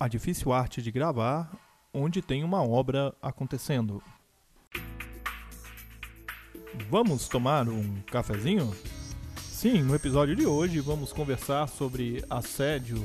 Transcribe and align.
A 0.00 0.08
difícil 0.08 0.50
arte 0.50 0.80
de 0.80 0.90
gravar 0.90 1.54
onde 1.92 2.22
tem 2.22 2.42
uma 2.42 2.62
obra 2.62 3.14
acontecendo. 3.20 4.02
Vamos 6.88 7.28
tomar 7.28 7.68
um 7.68 8.00
cafezinho? 8.10 8.74
Sim, 9.36 9.82
no 9.82 9.94
episódio 9.94 10.34
de 10.34 10.46
hoje 10.46 10.80
vamos 10.80 11.12
conversar 11.12 11.68
sobre 11.68 12.24
assédio, 12.30 12.98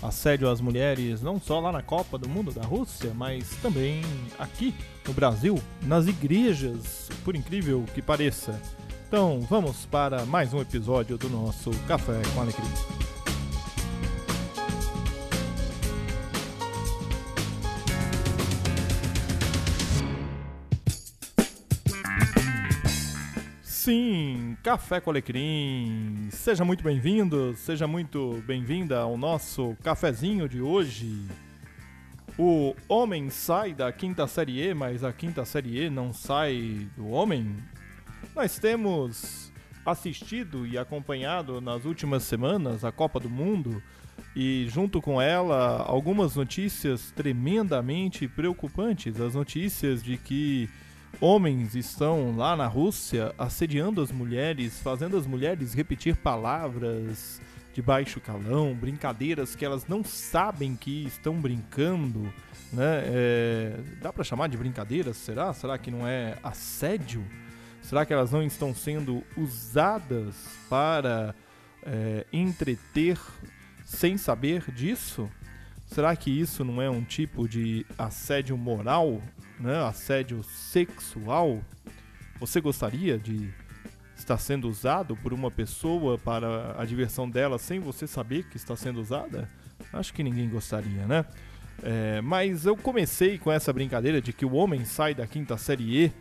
assédio 0.00 0.48
às 0.48 0.60
mulheres 0.60 1.20
não 1.20 1.40
só 1.40 1.58
lá 1.58 1.72
na 1.72 1.82
Copa 1.82 2.16
do 2.16 2.28
Mundo 2.28 2.52
da 2.52 2.62
Rússia, 2.62 3.12
mas 3.12 3.50
também 3.56 4.02
aqui 4.38 4.72
no 5.04 5.12
Brasil, 5.12 5.60
nas 5.82 6.06
igrejas, 6.06 7.08
por 7.24 7.34
incrível 7.34 7.84
que 7.92 8.00
pareça. 8.00 8.62
Então, 9.08 9.40
vamos 9.50 9.84
para 9.86 10.24
mais 10.24 10.54
um 10.54 10.60
episódio 10.60 11.18
do 11.18 11.28
nosso 11.28 11.72
Café 11.88 12.22
com 12.32 12.40
Alecrim. 12.40 13.05
Sim, 23.86 24.56
Café 24.64 25.00
com 25.00 25.10
Alecrim. 25.10 26.26
Seja 26.32 26.64
muito 26.64 26.82
bem-vindo, 26.82 27.54
seja 27.54 27.86
muito 27.86 28.42
bem-vinda 28.44 28.98
ao 28.98 29.16
nosso 29.16 29.76
cafezinho 29.80 30.48
de 30.48 30.60
hoje. 30.60 31.24
O 32.36 32.74
homem 32.88 33.30
sai 33.30 33.72
da 33.72 33.92
quinta 33.92 34.26
série 34.26 34.60
E, 34.60 34.74
mas 34.74 35.04
a 35.04 35.12
quinta 35.12 35.44
série 35.44 35.84
E 35.84 35.88
não 35.88 36.12
sai 36.12 36.88
do 36.96 37.10
homem. 37.10 37.54
Nós 38.34 38.58
temos 38.58 39.52
assistido 39.84 40.66
e 40.66 40.76
acompanhado 40.76 41.60
nas 41.60 41.84
últimas 41.84 42.24
semanas 42.24 42.84
a 42.84 42.90
Copa 42.90 43.20
do 43.20 43.30
Mundo 43.30 43.80
e 44.34 44.66
junto 44.68 45.00
com 45.00 45.22
ela 45.22 45.84
algumas 45.86 46.34
notícias 46.34 47.12
tremendamente 47.12 48.26
preocupantes, 48.26 49.20
as 49.20 49.36
notícias 49.36 50.02
de 50.02 50.16
que 50.16 50.68
Homens 51.20 51.74
estão 51.74 52.36
lá 52.36 52.54
na 52.54 52.66
Rússia 52.66 53.34
assediando 53.38 54.02
as 54.02 54.12
mulheres, 54.12 54.78
fazendo 54.80 55.16
as 55.16 55.26
mulheres 55.26 55.72
repetir 55.72 56.14
palavras 56.16 57.40
de 57.72 57.80
baixo 57.80 58.20
calão, 58.20 58.74
brincadeiras 58.74 59.54
que 59.54 59.64
elas 59.64 59.86
não 59.86 60.04
sabem 60.04 60.76
que 60.76 61.04
estão 61.04 61.40
brincando, 61.40 62.22
né? 62.72 63.02
É, 63.04 63.80
dá 64.00 64.12
para 64.12 64.24
chamar 64.24 64.48
de 64.48 64.56
brincadeiras? 64.56 65.16
Será? 65.16 65.52
Será 65.54 65.78
que 65.78 65.90
não 65.90 66.06
é 66.06 66.36
assédio? 66.42 67.24
Será 67.82 68.04
que 68.04 68.12
elas 68.12 68.32
não 68.32 68.42
estão 68.42 68.74
sendo 68.74 69.22
usadas 69.36 70.34
para 70.68 71.34
é, 71.82 72.26
entreter 72.32 73.18
sem 73.84 74.18
saber 74.18 74.70
disso? 74.70 75.30
Será 75.86 76.14
que 76.16 76.30
isso 76.30 76.64
não 76.64 76.82
é 76.82 76.90
um 76.90 77.02
tipo 77.02 77.48
de 77.48 77.86
assédio 77.96 78.56
moral 78.56 79.22
né, 79.58 79.84
assédio 79.84 80.42
sexual, 80.42 81.60
você 82.38 82.60
gostaria 82.60 83.18
de 83.18 83.52
estar 84.16 84.38
sendo 84.38 84.68
usado 84.68 85.16
por 85.16 85.32
uma 85.32 85.50
pessoa 85.50 86.18
para 86.18 86.74
a 86.78 86.84
diversão 86.84 87.28
dela 87.28 87.58
sem 87.58 87.78
você 87.78 88.06
saber 88.06 88.44
que 88.48 88.56
está 88.56 88.76
sendo 88.76 89.00
usada? 89.00 89.48
Acho 89.92 90.12
que 90.12 90.22
ninguém 90.22 90.48
gostaria, 90.48 91.06
né? 91.06 91.24
É, 91.82 92.20
mas 92.22 92.64
eu 92.64 92.76
comecei 92.76 93.38
com 93.38 93.52
essa 93.52 93.72
brincadeira 93.72 94.20
de 94.20 94.32
que 94.32 94.46
o 94.46 94.54
homem 94.54 94.84
sai 94.84 95.14
da 95.14 95.26
quinta 95.26 95.56
série 95.58 96.04
E, 96.04 96.12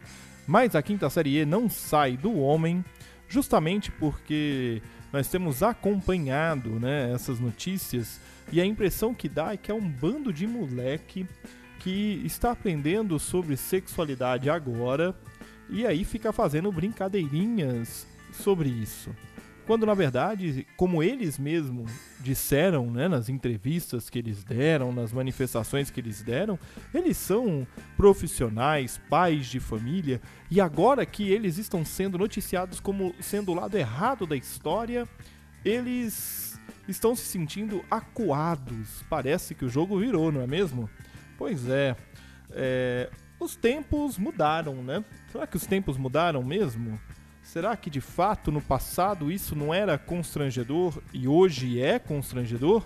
mas 0.46 0.76
a 0.76 0.82
quinta 0.82 1.10
série 1.10 1.40
E 1.40 1.46
não 1.46 1.70
sai 1.70 2.18
do 2.18 2.38
homem, 2.38 2.84
justamente 3.28 3.90
porque 3.92 4.82
nós 5.14 5.30
temos 5.30 5.64
acompanhado 5.64 6.72
né, 6.72 7.12
essas 7.14 7.40
notícias 7.40 8.20
e 8.52 8.60
a 8.60 8.66
impressão 8.66 9.14
que 9.14 9.30
dá 9.30 9.54
é 9.54 9.58
que 9.58 9.72
é 9.72 9.74
um 9.74 9.90
bando 9.90 10.32
de 10.32 10.46
moleque 10.46 11.26
que 11.80 12.22
está 12.26 12.52
aprendendo 12.52 13.20
sobre 13.20 13.56
sexualidade 13.56 14.50
agora 14.50 15.16
e 15.70 15.86
aí 15.86 16.04
fica 16.04 16.32
fazendo 16.32 16.72
brincadeirinhas 16.72 18.08
sobre 18.32 18.70
isso. 18.70 19.16
Quando 19.66 19.86
na 19.86 19.96
verdade, 19.96 20.68
como 20.78 21.02
eles 21.02 21.40
mesmos 21.40 21.92
disseram 22.20 22.92
né, 22.92 23.08
nas 23.08 23.30
entrevistas 23.30 24.12
que 24.12 24.20
eles 24.20 24.44
deram, 24.44 24.92
nas 24.92 25.12
manifestações 25.12 25.90
que 25.90 26.00
eles 26.00 26.22
deram, 26.22 26.60
eles 26.94 27.18
são 27.18 27.66
profissionais, 27.98 29.02
pais 29.10 29.48
de 29.48 29.60
família, 29.60 30.22
e 30.52 30.62
agora 30.62 31.04
que 31.04 31.32
eles 31.32 31.58
estão 31.58 31.84
sendo 31.84 32.16
noticiados 32.16 32.80
como 32.80 33.16
sendo 33.20 33.52
o 33.52 33.56
lado 33.56 33.76
errado 33.76 34.28
da 34.28 34.36
história, 34.36 35.08
eles 35.64 36.60
estão 36.88 37.16
se 37.16 37.26
sentindo 37.26 37.84
acuados. 37.90 39.04
Parece 39.10 39.56
que 39.56 39.66
o 39.66 39.70
jogo 39.70 40.00
virou, 40.00 40.32
não 40.32 40.42
é 40.42 40.48
mesmo? 40.48 40.88
Pois 41.38 41.68
é, 41.68 41.96
é, 42.52 43.10
os 43.40 43.56
tempos 43.56 44.18
mudaram, 44.18 44.76
né? 44.82 45.04
Será 45.32 45.46
que 45.46 45.58
os 45.58 45.66
tempos 45.66 45.98
mudaram 45.98 46.42
mesmo? 46.44 47.00
Será 47.44 47.76
que 47.76 47.90
de 47.90 48.02
fato 48.02 48.52
no 48.52 48.62
passado 48.62 49.32
isso 49.32 49.56
não 49.56 49.74
era 49.74 49.98
constrangedor 49.98 51.02
e 51.14 51.28
hoje 51.28 51.80
é 51.82 52.00
constrangedor? 52.00 52.86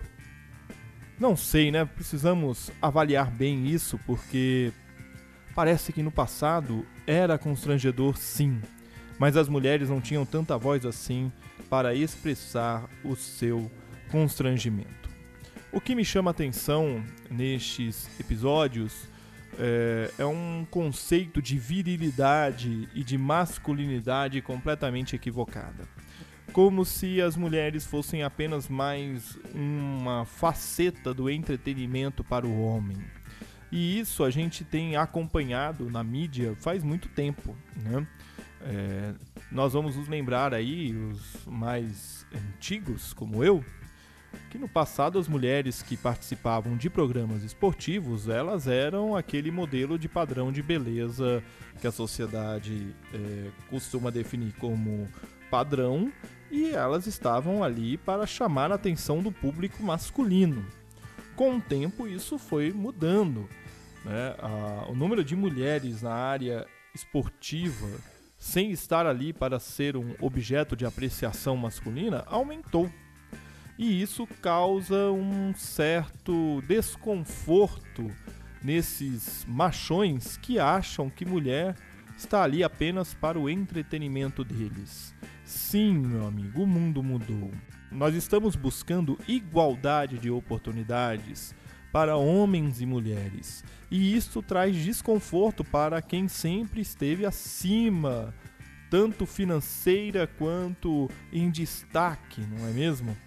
Não 1.19 1.35
sei, 1.35 1.71
né? 1.71 1.85
Precisamos 1.85 2.71
avaliar 2.81 3.29
bem 3.29 3.67
isso 3.67 3.99
porque 4.05 4.71
parece 5.55 5.93
que 5.93 6.03
no 6.03 6.11
passado 6.11 6.85
era 7.05 7.37
constrangedor 7.37 8.17
sim, 8.17 8.61
mas 9.17 9.35
as 9.35 9.49
mulheres 9.49 9.89
não 9.89 10.01
tinham 10.01 10.25
tanta 10.25 10.57
voz 10.57 10.85
assim 10.85 11.31
para 11.69 11.93
expressar 11.93 12.89
o 13.03 13.15
seu 13.15 13.69
constrangimento. 14.11 15.08
O 15.71 15.79
que 15.79 15.93
me 15.93 16.03
chama 16.03 16.31
atenção 16.31 17.03
nestes 17.29 18.09
episódios 18.19 19.07
é, 19.59 20.11
é, 20.17 20.25
um 20.25 20.65
conceito 20.69 21.39
de 21.41 21.59
virilidade 21.59 22.89
e 22.95 23.03
de 23.03 23.19
masculinidade 23.19 24.41
completamente 24.41 25.15
equivocada. 25.15 25.87
Como 26.51 26.83
se 26.83 27.21
as 27.21 27.35
mulheres 27.35 27.85
fossem 27.85 28.23
apenas 28.23 28.67
mais 28.67 29.37
uma 29.53 30.25
faceta 30.25 31.13
do 31.13 31.29
entretenimento 31.29 32.23
para 32.23 32.47
o 32.47 32.61
homem. 32.63 32.97
E 33.71 33.99
isso 33.99 34.23
a 34.23 34.31
gente 34.31 34.63
tem 34.63 34.95
acompanhado 34.95 35.87
na 35.87 36.03
mídia 36.03 36.55
faz 36.59 36.83
muito 36.83 37.07
tempo. 37.09 37.55
Né? 37.75 38.07
É, 38.61 39.13
nós 39.51 39.73
vamos 39.73 39.95
nos 39.95 40.07
lembrar 40.07 40.51
aí, 40.51 40.95
os 40.95 41.45
mais 41.45 42.25
antigos, 42.33 43.13
como 43.13 43.43
eu, 43.43 43.63
que 44.49 44.57
no 44.57 44.67
passado 44.67 45.19
as 45.19 45.27
mulheres 45.27 45.81
que 45.81 45.95
participavam 45.95 46.75
de 46.75 46.89
programas 46.89 47.43
esportivos, 47.43 48.27
elas 48.27 48.67
eram 48.67 49.15
aquele 49.15 49.51
modelo 49.51 49.97
de 49.97 50.09
padrão 50.09 50.51
de 50.51 50.61
beleza 50.61 51.43
que 51.79 51.87
a 51.87 51.91
sociedade 51.91 52.95
é, 53.13 53.49
costuma 53.69 54.09
definir 54.09 54.53
como 54.53 55.07
padrão 55.49 56.11
e 56.51 56.71
elas 56.71 57.07
estavam 57.07 57.63
ali 57.63 57.97
para 57.97 58.25
chamar 58.25 58.71
a 58.71 58.75
atenção 58.75 59.21
do 59.21 59.31
público 59.31 59.83
masculino. 59.83 60.65
Com 61.35 61.57
o 61.57 61.61
tempo 61.61 62.07
isso 62.07 62.37
foi 62.37 62.71
mudando. 62.71 63.47
Né? 64.03 64.35
A, 64.39 64.89
o 64.89 64.95
número 64.95 65.23
de 65.23 65.35
mulheres 65.35 66.01
na 66.01 66.13
área 66.13 66.65
esportiva 66.93 67.87
sem 68.37 68.71
estar 68.71 69.05
ali 69.05 69.33
para 69.33 69.59
ser 69.59 69.97
um 69.97 70.15
objeto 70.19 70.75
de 70.75 70.85
apreciação 70.85 71.57
masculina 71.57 72.23
aumentou 72.25 72.89
e 73.79 74.01
isso 74.01 74.27
causa 74.41 75.09
um 75.09 75.53
certo 75.55 76.61
desconforto 76.67 78.11
nesses 78.61 79.45
machões 79.47 80.35
que 80.35 80.59
acham 80.59 81.09
que 81.09 81.23
mulher 81.23 81.77
está 82.17 82.43
ali 82.43 82.61
apenas 82.61 83.13
para 83.13 83.39
o 83.39 83.49
entretenimento 83.49 84.43
deles. 84.43 85.15
Sim, 85.45 85.93
meu 85.93 86.27
amigo, 86.27 86.63
o 86.63 86.67
mundo 86.67 87.01
mudou. 87.01 87.51
Nós 87.89 88.13
estamos 88.15 88.57
buscando 88.57 89.17
igualdade 89.25 90.17
de 90.17 90.29
oportunidades 90.29 91.55
para 91.89 92.17
homens 92.17 92.81
e 92.81 92.85
mulheres, 92.85 93.63
e 93.89 94.13
isso 94.13 94.43
traz 94.43 94.75
desconforto 94.75 95.63
para 95.63 96.01
quem 96.01 96.27
sempre 96.27 96.81
esteve 96.81 97.25
acima, 97.25 98.35
tanto 98.89 99.25
financeira 99.25 100.27
quanto 100.27 101.09
em 101.31 101.49
destaque, 101.49 102.41
não 102.41 102.67
é 102.67 102.71
mesmo? 102.71 103.17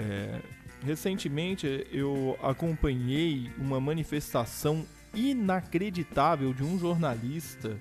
É, 0.00 0.40
recentemente 0.82 1.86
eu 1.92 2.38
acompanhei 2.42 3.50
uma 3.58 3.78
manifestação 3.78 4.86
inacreditável 5.14 6.54
de 6.54 6.62
um 6.62 6.78
jornalista 6.78 7.78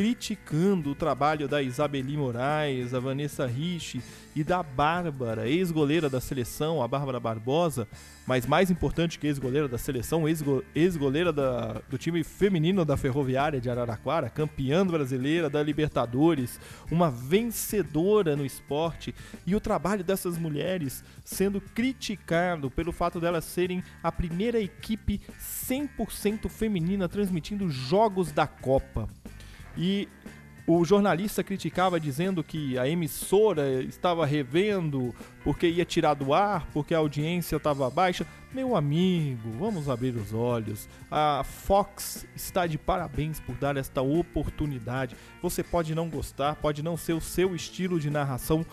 criticando 0.00 0.92
o 0.92 0.94
trabalho 0.94 1.46
da 1.46 1.60
Isabeli 1.60 2.16
Moraes, 2.16 2.94
a 2.94 2.98
Vanessa 2.98 3.46
Rich 3.46 4.00
e 4.34 4.42
da 4.42 4.62
Bárbara, 4.62 5.46
ex-goleira 5.46 6.08
da 6.08 6.22
seleção, 6.22 6.82
a 6.82 6.88
Bárbara 6.88 7.20
Barbosa, 7.20 7.86
mas 8.26 8.46
mais 8.46 8.70
importante 8.70 9.18
que 9.18 9.26
ex-goleira 9.26 9.68
da 9.68 9.76
seleção, 9.76 10.24
ex-goleira 10.74 11.34
do 11.90 11.98
time 11.98 12.24
feminino 12.24 12.82
da 12.82 12.96
Ferroviária 12.96 13.60
de 13.60 13.68
Araraquara, 13.68 14.30
campeã 14.30 14.86
brasileira 14.86 15.50
da 15.50 15.62
Libertadores, 15.62 16.58
uma 16.90 17.10
vencedora 17.10 18.34
no 18.34 18.46
esporte, 18.46 19.14
e 19.46 19.54
o 19.54 19.60
trabalho 19.60 20.02
dessas 20.02 20.38
mulheres 20.38 21.04
sendo 21.26 21.60
criticado 21.60 22.70
pelo 22.70 22.90
fato 22.90 23.20
delas 23.20 23.44
serem 23.44 23.84
a 24.02 24.10
primeira 24.10 24.58
equipe 24.58 25.20
100% 25.38 26.48
feminina 26.48 27.06
transmitindo 27.06 27.68
jogos 27.68 28.32
da 28.32 28.46
Copa. 28.46 29.06
E 29.80 30.06
o 30.66 30.84
jornalista 30.84 31.42
criticava 31.42 31.98
dizendo 31.98 32.44
que 32.44 32.78
a 32.78 32.86
emissora 32.86 33.82
estava 33.82 34.26
revendo 34.26 35.14
porque 35.42 35.66
ia 35.66 35.86
tirar 35.86 36.12
do 36.12 36.34
ar, 36.34 36.68
porque 36.70 36.94
a 36.94 36.98
audiência 36.98 37.56
estava 37.56 37.88
baixa. 37.88 38.26
Meu 38.52 38.76
amigo, 38.76 39.50
vamos 39.58 39.88
abrir 39.88 40.14
os 40.14 40.34
olhos. 40.34 40.86
A 41.10 41.42
Fox 41.42 42.26
está 42.36 42.66
de 42.66 42.76
parabéns 42.76 43.40
por 43.40 43.54
dar 43.54 43.78
esta 43.78 44.02
oportunidade. 44.02 45.16
Você 45.40 45.62
pode 45.62 45.94
não 45.94 46.10
gostar, 46.10 46.56
pode 46.56 46.82
não 46.82 46.94
ser 46.94 47.14
o 47.14 47.22
seu 47.22 47.56
estilo 47.56 47.98
de 47.98 48.10
narração. 48.10 48.64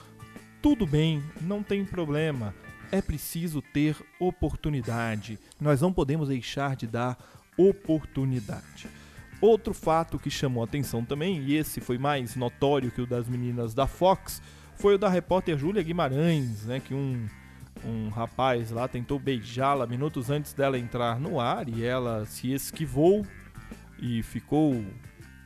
Tudo 0.62 0.86
bem, 0.86 1.24
não 1.40 1.64
tem 1.64 1.86
problema. 1.86 2.54
É 2.92 3.02
preciso 3.02 3.62
ter 3.62 3.96
oportunidade. 4.20 5.40
Nós 5.60 5.80
não 5.80 5.94
podemos 5.94 6.28
deixar 6.28 6.76
de 6.76 6.86
dar 6.86 7.18
oportunidade. 7.58 8.90
Outro 9.40 9.74
fato 9.74 10.18
que 10.18 10.32
chamou 10.32 10.64
atenção 10.64 11.06
também, 11.06 11.40
e 11.42 11.56
esse 11.56 11.80
foi 11.80 11.98
mais 11.98 12.36
notório 12.36 12.90
que 12.90 13.02
o 13.02 13.06
das 13.06 13.28
meninas 13.28 13.74
da 13.74 13.86
Fox, 13.86 14.42
foi 14.76 14.96
o 14.96 14.98
da 14.98 15.10
repórter 15.10 15.58
Júlia 15.58 15.84
Guimarães, 15.84 16.66
né, 16.66 16.80
que 16.80 16.94
um, 16.94 17.28
um 17.86 18.10
rapaz 18.10 18.72
lá 18.72 18.88
tentou 18.88 19.20
beijá-la 19.20 19.86
minutos 19.86 20.30
antes 20.30 20.54
dela 20.54 20.78
entrar 20.78 21.20
no 21.20 21.40
ar 21.40 21.70
e 21.70 21.84
ela 21.84 22.26
se 22.26 22.52
esquivou 22.52 23.26
e 24.00 24.24
ficou, 24.24 24.84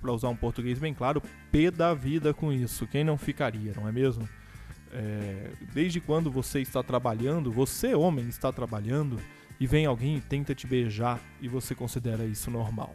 para 0.02 0.12
usar 0.12 0.30
um 0.30 0.36
português 0.36 0.80
bem 0.80 0.94
claro, 0.94 1.22
pé 1.52 1.70
da 1.70 1.94
vida 1.94 2.34
com 2.34 2.52
isso. 2.52 2.88
Quem 2.88 3.04
não 3.04 3.18
ficaria, 3.18 3.74
não 3.76 3.88
é 3.88 3.92
mesmo? 3.92 4.28
É, 4.94 5.52
desde 5.74 6.02
quando 6.02 6.30
você 6.30 6.60
está 6.60 6.84
trabalhando, 6.84 7.52
você 7.52 7.96
homem 7.96 8.28
está 8.28 8.52
trabalhando 8.52 9.18
e 9.60 9.68
vem 9.68 9.86
alguém 9.86 10.18
e 10.18 10.22
tenta 10.22 10.54
te 10.54 10.68
beijar 10.68 11.20
e 11.42 11.48
você 11.48 11.74
considera 11.74 12.26
isso 12.26 12.52
normal? 12.52 12.94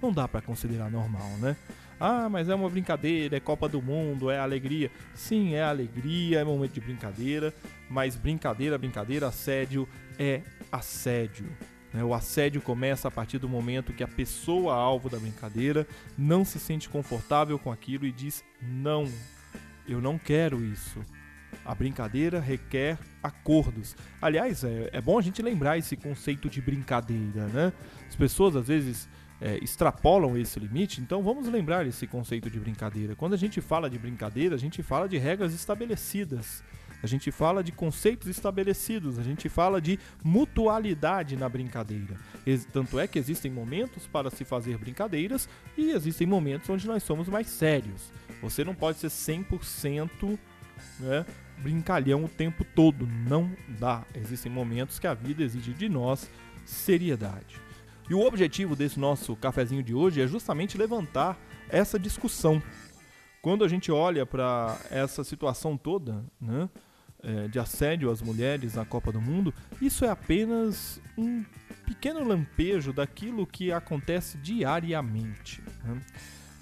Não 0.00 0.12
dá 0.12 0.26
para 0.28 0.40
considerar 0.40 0.90
normal, 0.90 1.28
né? 1.38 1.56
Ah, 2.00 2.28
mas 2.28 2.48
é 2.48 2.54
uma 2.54 2.70
brincadeira, 2.70 3.36
é 3.36 3.40
Copa 3.40 3.68
do 3.68 3.82
Mundo, 3.82 4.30
é 4.30 4.38
alegria. 4.38 4.90
Sim, 5.14 5.54
é 5.54 5.62
alegria, 5.62 6.38
é 6.38 6.44
momento 6.44 6.74
de 6.74 6.80
brincadeira, 6.80 7.52
mas 7.90 8.14
brincadeira, 8.14 8.78
brincadeira, 8.78 9.26
assédio 9.26 9.88
é 10.18 10.42
assédio. 10.70 11.46
Né? 11.92 12.04
O 12.04 12.14
assédio 12.14 12.60
começa 12.60 13.08
a 13.08 13.10
partir 13.10 13.38
do 13.38 13.48
momento 13.48 13.92
que 13.92 14.04
a 14.04 14.08
pessoa 14.08 14.74
alvo 14.74 15.08
da 15.08 15.18
brincadeira 15.18 15.86
não 16.16 16.44
se 16.44 16.58
sente 16.58 16.88
confortável 16.88 17.58
com 17.58 17.72
aquilo 17.72 18.06
e 18.06 18.12
diz: 18.12 18.44
não, 18.62 19.04
eu 19.86 20.00
não 20.00 20.18
quero 20.18 20.64
isso. 20.64 21.00
A 21.64 21.74
brincadeira 21.74 22.40
requer 22.40 22.98
acordos. 23.22 23.96
Aliás, 24.22 24.62
é, 24.62 24.90
é 24.92 25.00
bom 25.00 25.18
a 25.18 25.22
gente 25.22 25.42
lembrar 25.42 25.78
esse 25.78 25.96
conceito 25.96 26.48
de 26.48 26.60
brincadeira, 26.60 27.46
né? 27.48 27.72
As 28.08 28.14
pessoas 28.14 28.54
às 28.54 28.68
vezes 28.68 29.08
é, 29.40 29.58
extrapolam 29.62 30.36
esse 30.36 30.58
limite, 30.58 31.00
então 31.00 31.22
vamos 31.22 31.48
lembrar 31.48 31.86
esse 31.86 32.06
conceito 32.06 32.50
de 32.50 32.58
brincadeira. 32.58 33.14
Quando 33.14 33.34
a 33.34 33.36
gente 33.36 33.60
fala 33.60 33.88
de 33.88 33.98
brincadeira, 33.98 34.54
a 34.54 34.58
gente 34.58 34.82
fala 34.82 35.08
de 35.08 35.16
regras 35.16 35.54
estabelecidas, 35.54 36.62
a 37.02 37.06
gente 37.06 37.30
fala 37.30 37.62
de 37.62 37.70
conceitos 37.70 38.26
estabelecidos, 38.26 39.18
a 39.18 39.22
gente 39.22 39.48
fala 39.48 39.80
de 39.80 39.98
mutualidade 40.22 41.36
na 41.36 41.48
brincadeira. 41.48 42.16
Tanto 42.72 42.98
é 42.98 43.06
que 43.06 43.18
existem 43.18 43.50
momentos 43.50 44.06
para 44.06 44.30
se 44.30 44.44
fazer 44.44 44.76
brincadeiras 44.78 45.48
e 45.76 45.90
existem 45.90 46.26
momentos 46.26 46.68
onde 46.68 46.86
nós 46.86 47.02
somos 47.02 47.28
mais 47.28 47.46
sérios. 47.46 48.10
Você 48.42 48.64
não 48.64 48.74
pode 48.74 48.98
ser 48.98 49.08
100% 49.08 50.38
né, 51.00 51.26
brincalhão 51.58 52.24
o 52.24 52.28
tempo 52.28 52.64
todo, 52.64 53.06
não 53.06 53.50
dá. 53.78 54.04
Existem 54.14 54.50
momentos 54.50 54.98
que 54.98 55.06
a 55.06 55.14
vida 55.14 55.42
exige 55.42 55.72
de 55.72 55.88
nós 55.88 56.28
seriedade. 56.64 57.67
E 58.10 58.14
o 58.14 58.20
objetivo 58.20 58.74
desse 58.74 58.98
nosso 58.98 59.36
cafezinho 59.36 59.82
de 59.82 59.94
hoje 59.94 60.20
é 60.20 60.26
justamente 60.26 60.78
levantar 60.78 61.38
essa 61.68 61.98
discussão. 61.98 62.62
Quando 63.42 63.64
a 63.64 63.68
gente 63.68 63.92
olha 63.92 64.24
para 64.24 64.78
essa 64.90 65.22
situação 65.22 65.76
toda, 65.76 66.24
né, 66.40 66.68
é, 67.22 67.48
de 67.48 67.58
assédio 67.58 68.10
às 68.10 68.22
mulheres 68.22 68.74
na 68.74 68.84
Copa 68.84 69.12
do 69.12 69.20
Mundo, 69.20 69.52
isso 69.80 70.04
é 70.04 70.08
apenas 70.08 71.00
um 71.16 71.44
pequeno 71.84 72.24
lampejo 72.24 72.92
daquilo 72.92 73.46
que 73.46 73.70
acontece 73.70 74.38
diariamente. 74.38 75.62
Né? 75.84 76.00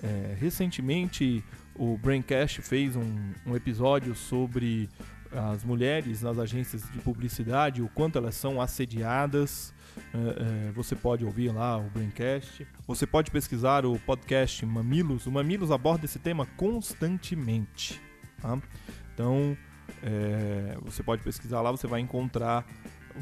É, 0.03 0.37
recentemente, 0.39 1.45
o 1.75 1.97
Braincast 1.97 2.61
fez 2.61 2.97
um, 2.97 3.33
um 3.47 3.55
episódio 3.55 4.15
sobre 4.15 4.89
as 5.33 5.65
mulheres 5.65 6.23
nas 6.23 6.39
agências 6.39 6.83
de 6.91 6.99
publicidade, 6.99 7.83
o 7.83 7.89
quanto 7.89 8.19
elas 8.19 8.35
são 8.35 8.61
assediadas 8.61 9.75
é, 10.15 10.69
é, 10.69 10.73
você 10.73 10.95
pode 10.95 11.25
ouvir 11.25 11.51
lá 11.53 11.79
o 11.79 11.89
Braincast. 11.91 12.67
Você 12.87 13.07
pode 13.07 13.31
pesquisar 13.31 13.85
o 13.87 13.99
podcast 14.01 14.65
Mamilos. 14.65 15.27
O 15.27 15.33
Mamilos 15.33 15.71
aborda 15.71 16.05
esse 16.05 16.19
tema 16.19 16.47
constantemente. 16.57 18.01
Tá? 18.41 18.59
Então, 19.15 19.57
é, 20.03 20.77
você 20.83 21.03
pode 21.03 21.23
pesquisar 21.23 21.61
lá, 21.61 21.71
você 21.71 21.87
vai 21.87 22.01
encontrar 22.01 22.67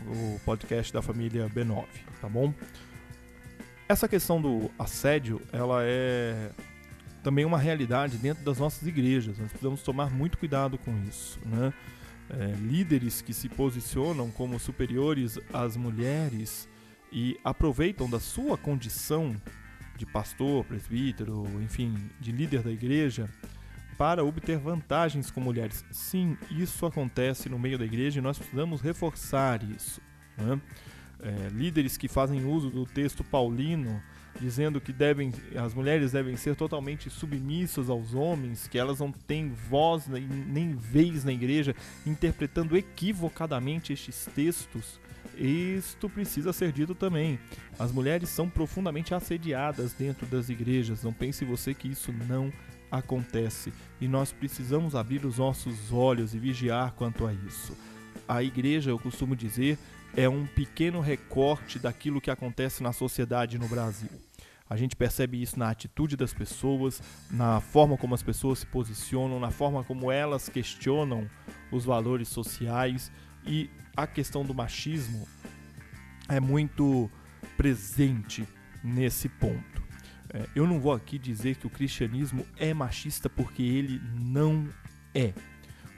o 0.09 0.41
podcast 0.45 0.93
da 0.93 1.01
família 1.01 1.49
B9, 1.49 1.87
tá 2.21 2.29
bom? 2.29 2.53
Essa 3.89 4.09
questão 4.09 4.41
do 4.41 4.71
assédio, 4.77 5.41
ela 5.53 5.85
é 5.85 6.51
também 7.25 7.45
uma 7.45 7.59
realidade 7.59 8.19
dentro 8.19 8.45
das 8.45 8.59
nossas 8.59 8.87
igrejas. 8.87 9.39
Nós 9.39 9.49
precisamos 9.49 9.83
tomar 9.83 10.11
muito 10.11 10.39
cuidado 10.39 10.79
com 10.79 10.97
isso, 11.09 11.41
né? 11.45 11.73
é, 12.31 12.53
líderes 12.57 13.21
que 13.21 13.33
se 13.33 13.49
posicionam 13.49 14.31
como 14.31 14.59
superiores 14.59 15.39
às 15.53 15.77
mulheres 15.77 16.69
e 17.13 17.39
aproveitam 17.45 18.09
da 18.09 18.19
sua 18.19 18.57
condição 18.57 19.37
de 19.97 20.05
pastor, 20.05 20.65
presbítero, 20.65 21.45
enfim, 21.63 21.95
de 22.21 22.33
líder 22.33 22.63
da 22.63 22.71
igreja 22.71 23.29
para 23.97 24.25
obter 24.25 24.59
vantagens 24.59 25.31
com 25.31 25.41
mulheres. 25.41 25.85
Sim, 25.93 26.37
isso 26.51 26.85
acontece 26.85 27.49
no 27.49 27.59
meio 27.59 27.79
da 27.79 27.85
igreja 27.85 28.19
e 28.19 28.23
nós 28.23 28.39
precisamos 28.39 28.81
reforçar 28.81 29.63
isso. 29.63 30.01
Né? 30.37 30.61
É, 31.21 31.49
líderes 31.51 31.97
que 31.97 32.09
fazem 32.09 32.45
uso 32.45 32.71
do 32.71 32.85
texto 32.85 33.23
paulino 33.23 34.03
dizendo 34.41 34.81
que 34.81 34.93
devem, 34.93 35.33
as 35.57 35.75
mulheres 35.75 36.13
devem 36.13 36.37
ser 36.37 36.57
totalmente 36.57 37.09
submissas 37.09 37.89
aos 37.89 38.15
homens, 38.15 38.67
que 38.67 38.79
elas 38.79 38.99
não 38.99 39.13
têm 39.13 39.51
voz 39.51 40.07
nem 40.09 40.75
vez 40.75 41.25
na 41.25 41.33
igreja, 41.33 41.75
interpretando 42.07 42.77
equivocadamente 42.77 43.93
estes 43.93 44.29
textos. 44.35 45.01
Isto 45.37 46.09
precisa 46.09 46.53
ser 46.53 46.71
dito 46.73 46.95
também. 46.95 47.39
As 47.79 47.91
mulheres 47.91 48.29
são 48.29 48.49
profundamente 48.49 49.15
assediadas 49.15 49.93
dentro 49.93 50.27
das 50.27 50.49
igrejas. 50.49 51.03
Não 51.03 51.13
pense 51.13 51.45
você 51.45 51.75
que 51.75 51.89
isso 51.89 52.13
não 52.29 52.53
acontece. 52.91 53.73
E 54.01 54.07
nós 54.07 54.33
precisamos 54.33 54.95
abrir 54.95 55.25
os 55.25 55.39
nossos 55.39 55.93
olhos 55.93 56.35
e 56.35 56.39
vigiar 56.39 56.93
quanto 56.93 57.27
a 57.27 57.33
isso. 57.33 57.77
A 58.29 58.43
igreja, 58.43 58.91
eu 58.91 58.99
costumo 58.99 59.35
dizer, 59.35 59.77
é 60.17 60.29
um 60.29 60.47
pequeno 60.47 61.01
recorte 61.01 61.79
daquilo 61.79 62.21
que 62.21 62.31
acontece 62.31 62.83
na 62.83 62.93
sociedade 62.93 63.59
no 63.59 63.69
Brasil. 63.69 64.11
A 64.69 64.77
gente 64.77 64.97
percebe 64.97 65.43
isso 65.43 65.59
na 65.59 65.69
atitude 65.69 66.17
das 66.17 66.33
pessoas, 66.33 67.03
na 67.31 67.61
forma 67.61 67.97
como 67.97 68.15
as 68.15 68.23
pessoas 68.23 68.61
se 68.61 68.67
posicionam, 68.67 69.39
na 69.39 69.51
forma 69.51 69.85
como 69.85 70.11
elas 70.11 70.49
questionam 70.49 71.29
os 71.71 71.85
valores 71.85 72.29
sociais 72.29 73.13
e 73.47 73.69
a 73.97 74.07
questão 74.07 74.45
do 74.45 74.55
machismo 74.55 75.29
é 76.29 76.41
muito 76.41 77.11
presente 77.57 78.49
nesse 78.83 79.29
ponto. 79.29 79.83
É, 80.33 80.47
eu 80.55 80.67
não 80.67 80.81
vou 80.81 80.93
aqui 80.93 81.19
dizer 81.19 81.57
que 81.57 81.67
o 81.67 81.71
cristianismo 81.71 82.47
é 82.57 82.73
machista 82.73 83.29
porque 83.29 83.63
ele 83.63 84.01
não 84.19 84.69
é. 85.15 85.33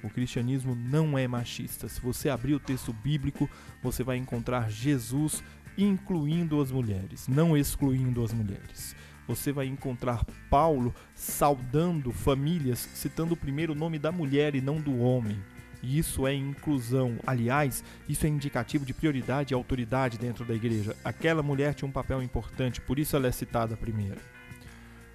O 0.07 0.11
cristianismo 0.11 0.75
não 0.75 1.19
é 1.19 1.27
machista. 1.27 1.89
Se 1.89 2.01
você 2.01 2.29
abrir 2.29 2.55
o 2.55 2.61
texto 2.61 2.93
bíblico, 2.93 3.49
você 3.83 4.03
vai 4.03 4.17
encontrar 4.17 4.71
Jesus 4.71 5.43
incluindo 5.77 6.61
as 6.61 6.71
mulheres, 6.71 7.29
não 7.29 7.57
excluindo 7.57 8.25
as 8.25 8.33
mulheres. 8.33 8.97
Você 9.27 9.53
vai 9.53 9.67
encontrar 9.67 10.25
Paulo 10.49 10.95
saudando 11.15 12.13
famílias, 12.13 12.79
citando 12.95 13.37
primeiro 13.37 13.73
o 13.73 13.77
nome 13.77 13.99
da 13.99 14.13
mulher 14.13 14.55
e 14.55 14.61
não 14.61 14.81
do 14.81 14.99
homem. 14.99 15.37
E 15.83 15.99
isso 15.99 16.27
é 16.27 16.35
inclusão. 16.35 17.19
Aliás, 17.27 17.85
isso 18.09 18.25
é 18.25 18.29
indicativo 18.29 18.87
de 18.87 18.95
prioridade 18.95 19.53
e 19.53 19.55
autoridade 19.55 20.19
dentro 20.19 20.45
da 20.45 20.55
igreja. 20.55 20.97
Aquela 21.05 21.43
mulher 21.43 21.75
tinha 21.75 21.89
um 21.89 21.93
papel 21.93 22.23
importante, 22.23 22.81
por 22.81 22.99
isso 22.99 23.17
ela 23.17 23.27
é 23.27 23.33
citada 23.33 23.77
primeiro. 23.77 24.21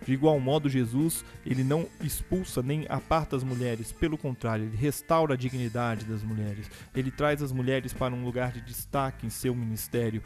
De 0.06 0.14
igual 0.14 0.40
modo, 0.40 0.68
Jesus, 0.68 1.24
ele 1.46 1.64
não 1.64 1.88
expulsa 2.02 2.62
nem 2.62 2.86
aparta 2.90 3.36
as 3.36 3.44
mulheres, 3.44 3.92
pelo 3.92 4.18
contrário, 4.18 4.66
ele 4.66 4.78
restaura 4.78 5.36
a 5.36 5.38
dignidade 5.38 6.06
das 6.06 6.24
mulheres. 6.24 6.70
Ele 6.96 7.12
traz 7.12 7.42
as 7.44 7.52
mulheres 7.52 7.94
para 7.94 8.14
um 8.14 8.24
lugar 8.24 8.52
de 8.52 8.62
destaque 8.62 9.28
em 9.28 9.30
seu 9.30 9.54
ministério. 9.54 10.24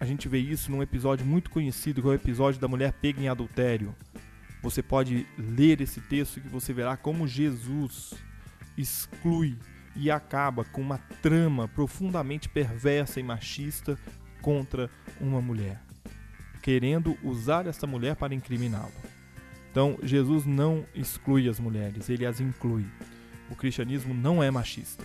A 0.00 0.06
gente 0.06 0.28
vê 0.28 0.38
isso 0.38 0.70
num 0.70 0.82
episódio 0.82 1.26
muito 1.26 1.50
conhecido, 1.50 2.00
que 2.00 2.08
é 2.08 2.10
o 2.10 2.14
episódio 2.14 2.60
da 2.60 2.68
mulher 2.68 2.92
pega 2.92 3.20
em 3.20 3.28
adultério. 3.28 3.94
Você 4.62 4.82
pode 4.82 5.26
ler 5.36 5.80
esse 5.80 6.00
texto 6.00 6.40
que 6.40 6.48
você 6.48 6.72
verá 6.72 6.96
como 6.96 7.28
Jesus 7.28 8.14
exclui 8.76 9.56
e 9.94 10.10
acaba 10.10 10.64
com 10.64 10.80
uma 10.80 10.98
trama 11.20 11.68
profundamente 11.68 12.48
perversa 12.48 13.18
e 13.18 13.22
machista 13.22 13.98
contra 14.40 14.88
uma 15.20 15.40
mulher, 15.40 15.82
querendo 16.62 17.16
usar 17.22 17.66
essa 17.66 17.86
mulher 17.86 18.14
para 18.14 18.34
incriminá-lo. 18.34 19.07
Então, 19.78 19.96
Jesus 20.02 20.44
não 20.44 20.84
exclui 20.92 21.48
as 21.48 21.60
mulheres, 21.60 22.08
ele 22.08 22.26
as 22.26 22.40
inclui. 22.40 22.84
O 23.48 23.54
cristianismo 23.54 24.12
não 24.12 24.42
é 24.42 24.50
machista. 24.50 25.04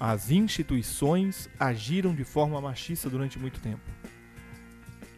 As 0.00 0.30
instituições 0.30 1.50
agiram 1.60 2.14
de 2.14 2.24
forma 2.24 2.58
machista 2.62 3.10
durante 3.10 3.38
muito 3.38 3.60
tempo. 3.60 3.82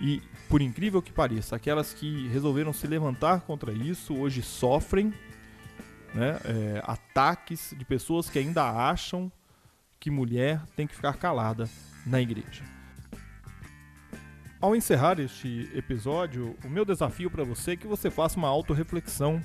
E, 0.01 0.21
por 0.49 0.61
incrível 0.61 1.01
que 1.01 1.13
pareça, 1.13 1.55
aquelas 1.55 1.95
que 1.95 2.27
resolveram 2.27 2.73
se 2.73 2.89
levantar 2.89 3.43
contra 3.43 3.71
isso 3.71 4.17
hoje 4.17 4.43
sofrem 4.43 5.15
né, 6.13 6.41
é, 6.45 6.83
ataques 6.85 7.73
de 7.79 7.85
pessoas 7.85 8.29
que 8.29 8.41
ainda 8.41 8.69
acham 8.69 9.31
que 10.01 10.11
mulher 10.11 10.61
tem 10.75 10.89
que 10.89 10.97
ficar 10.97 11.17
calada 11.19 11.71
na 12.05 12.21
igreja. 12.21 12.80
Ao 14.61 14.77
encerrar 14.77 15.19
este 15.19 15.71
episódio, 15.75 16.55
o 16.63 16.69
meu 16.69 16.85
desafio 16.85 17.31
para 17.31 17.43
você 17.43 17.71
é 17.71 17.77
que 17.77 17.87
você 17.87 18.11
faça 18.11 18.37
uma 18.37 18.49
autorreflexão. 18.49 19.41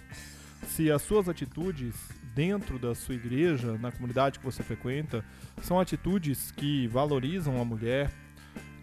Se 0.68 0.92
as 0.92 1.04
suas 1.04 1.30
atitudes 1.30 1.96
dentro 2.36 2.78
da 2.78 2.94
sua 2.94 3.16
igreja, 3.16 3.78
na 3.78 3.94
comunidade 3.94 4.40
que 4.40 4.46
você 4.46 4.62
frequenta, 4.62 5.24
são 5.62 5.80
atitudes 5.80 6.52
que 6.52 6.86
valorizam 6.88 7.62
a 7.62 7.64
mulher, 7.64 8.12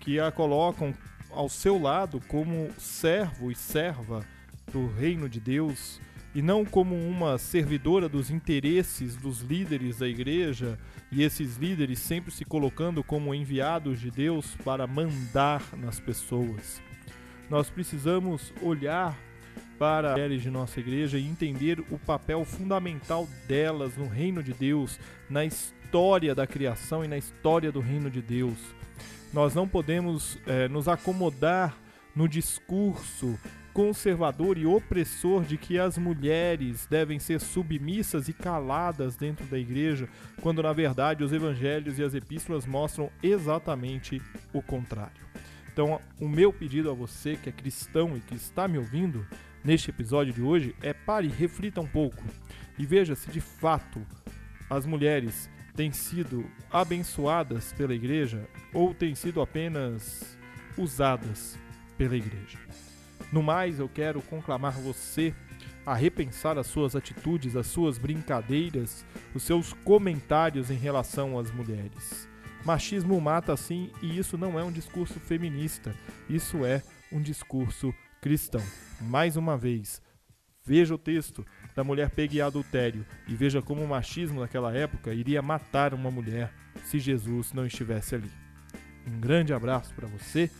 que 0.01 0.19
a 0.19 0.33
colocam 0.33 0.95
ao 1.31 1.51
seu 1.51 1.79
lado 1.79 2.19
como 2.29 2.71
servo 2.79 3.53
e 3.53 3.55
serva 3.55 4.25
do 4.73 4.87
reino 4.87 5.29
de 5.29 5.39
Deus 5.39 6.01
e 6.35 6.41
não 6.41 6.65
como 6.65 6.95
uma 6.95 7.37
servidora 7.37 8.09
dos 8.09 8.31
interesses 8.31 9.17
dos 9.17 9.41
líderes 9.41 9.99
da 9.99 10.09
igreja 10.09 10.79
e 11.11 11.23
esses 11.23 11.57
líderes 11.57 11.99
sempre 11.99 12.31
se 12.31 12.45
colocando 12.45 13.05
como 13.05 13.35
enviados 13.35 14.01
de 14.01 14.11
Deus 14.11 14.57
para 14.65 14.87
mandar 14.87 15.63
nas 15.77 16.01
pessoas. 16.01 16.81
Nós 17.51 17.69
precisamos 17.69 18.53
olhar 18.63 19.17
para 19.79 20.09
as 20.09 20.13
mulheres 20.13 20.43
de 20.43 20.51
nossa 20.51 20.81
igreja 20.81 21.19
e 21.19 21.27
entender 21.27 21.81
o 21.91 21.99
papel 21.99 22.45
fundamental 22.45 23.29
delas 23.47 23.97
no 23.97 24.07
reino 24.07 24.43
de 24.43 24.55
Deus, 24.55 24.99
na 25.29 25.45
história 25.45 26.35
da 26.35 26.47
criação 26.47 27.05
e 27.05 27.09
na 27.09 27.19
história 27.19 27.71
do 27.71 27.81
reino 27.81 28.09
de 28.11 28.23
Deus. 28.23 28.59
Nós 29.33 29.55
não 29.55 29.67
podemos 29.67 30.39
é, 30.47 30.69
nos 30.69 30.89
acomodar 30.89 31.77
no 32.15 32.29
discurso 32.29 33.39
conservador 33.73 34.59
e 34.59 34.67
opressor 34.67 35.45
de 35.45 35.57
que 35.57 35.79
as 35.79 35.97
mulheres 35.97 36.87
devem 36.87 37.19
ser 37.19 37.41
submissas 37.41 38.29
e 38.29 38.33
caladas 38.33 39.17
dentro 39.17 39.47
da 39.47 39.59
igreja, 39.59 40.09
quando 40.41 40.63
na 40.63 40.73
verdade 40.73 41.25
os 41.25 41.33
evangelhos 41.33 41.99
e 41.99 42.05
as 42.05 42.15
epístolas 42.15 42.67
mostram 42.67 43.11
exatamente 43.23 44.21
o 44.53 44.63
contrário. 44.63 45.23
Então, 45.73 46.01
o 46.21 46.29
meu 46.29 46.53
pedido 46.53 46.91
a 46.91 46.95
você 46.95 47.37
que 47.37 47.49
é 47.49 47.53
cristão 47.53 48.15
e 48.17 48.21
que 48.21 48.35
está 48.35 48.69
me 48.69 48.77
ouvindo 48.77 49.27
neste 49.65 49.91
episódio 49.91 50.33
de 50.33 50.43
hoje 50.43 50.75
é 50.83 50.93
pare 50.93 51.29
e 51.29 51.31
reflita 51.31 51.81
um 51.81 51.87
pouco 51.87 52.23
e 52.79 52.85
veja 52.85 53.15
se 53.15 53.31
de 53.31 53.41
fato 53.41 54.05
as 54.69 54.85
mulheres 54.85 55.49
têm 55.75 55.93
sido 55.93 56.45
abençoadas 56.71 57.73
pela 57.73 57.95
igreja 57.95 58.47
ou 58.75 58.93
têm 58.93 59.15
sido 59.15 59.41
apenas 59.41 60.37
usadas 60.77 61.59
pela 61.97 62.17
igreja. 62.17 62.59
No 63.33 63.43
mais, 63.43 63.79
eu 63.79 63.89
quero 63.89 64.21
conclamar 64.21 64.73
você 64.73 65.35
a 65.87 65.95
repensar 65.95 66.59
as 66.59 66.67
suas 66.67 66.95
atitudes, 66.95 67.57
as 67.57 67.67
suas 67.67 67.97
brincadeiras, 67.97 69.07
os 69.35 69.43
seus 69.43 69.73
comentários 69.73 70.71
em 70.71 70.77
relação 70.77 71.39
às 71.39 71.51
mulheres. 71.51 72.29
Machismo 72.63 73.19
mata 73.21 73.57
sim, 73.57 73.91
e 74.03 74.19
isso 74.19 74.37
não 74.37 74.61
é 74.61 74.63
um 74.63 74.71
discurso 74.71 75.19
feminista, 75.19 75.97
isso 76.29 76.65
é 76.65 76.83
um 77.11 77.21
discurso 77.21 77.93
cristão. 78.21 78.63
Mais 79.01 79.37
uma 79.37 79.57
vez, 79.57 80.01
veja 80.63 80.95
o 80.95 80.99
texto 80.99 81.45
da 81.75 81.83
mulher 81.83 82.11
pega 82.11 82.37
em 82.37 82.41
adultério 82.41 83.05
e 83.27 83.35
veja 83.35 83.63
como 83.63 83.83
o 83.83 83.89
machismo 83.89 84.41
naquela 84.41 84.77
época 84.77 85.13
iria 85.15 85.41
matar 85.41 85.95
uma 85.95 86.11
mulher 86.11 86.53
se 86.85 86.99
Jesus 87.01 87.53
não 87.53 87.67
estivesse 87.67 88.15
ali. 88.15 88.31
Um 89.07 89.19
grande 89.19 89.53
abraço 89.53 89.93
para 89.95 90.07
você 90.07 90.51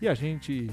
e 0.00 0.08
a 0.08 0.14
gente 0.14 0.70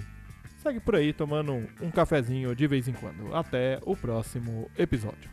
segue 0.57 0.79
por 0.79 0.95
aí 0.95 1.13
tomando 1.13 1.53
um 1.81 1.91
cafezinho 1.91 2.55
de 2.55 2.67
vez 2.67 2.87
em 2.87 2.93
quando. 2.93 3.33
Até 3.33 3.79
o 3.83 3.95
próximo 3.95 4.69
episódio. 4.77 5.29